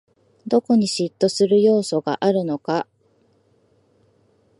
[0.47, 2.87] どこに嫉妬する要素があるのか